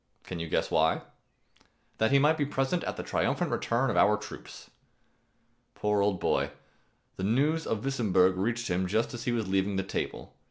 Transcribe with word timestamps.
Can 0.23 0.39
you 0.39 0.47
guess 0.47 0.71
why? 0.71 1.03
That 1.99 2.09
he 2.09 2.17
might 2.17 2.35
be 2.35 2.43
present 2.43 2.83
at 2.85 2.97
the 2.97 3.03
triumphant 3.03 3.51
return 3.51 3.91
of 3.91 3.97
our 3.97 4.17
troops. 4.17 4.71
Poor 5.75 6.01
old 6.01 6.19
boy! 6.19 6.49
The 7.17 7.23
news 7.23 7.67
of 7.67 7.85
Wissemburg 7.85 8.35
reached 8.35 8.67
him 8.67 8.87
just 8.87 9.13
as 9.13 9.25
he 9.25 9.31
was 9.31 9.47
leaving 9.47 9.75
the 9.75 9.83
table. 9.83 10.33